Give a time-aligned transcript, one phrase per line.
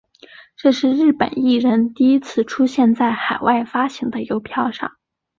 [0.55, 4.93] 这是日本艺人第一次出现在海外发行的邮票上。